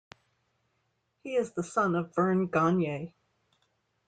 [1.21, 3.13] He is the son of Verne Gagne.